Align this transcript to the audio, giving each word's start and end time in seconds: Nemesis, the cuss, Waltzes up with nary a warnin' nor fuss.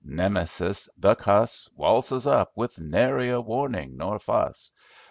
Nemesis, 0.03 0.89
the 0.97 1.13
cuss, 1.13 1.69
Waltzes 1.75 2.25
up 2.25 2.53
with 2.55 2.79
nary 2.79 3.29
a 3.29 3.39
warnin' 3.39 3.97
nor 3.97 4.17
fuss. 4.17 4.71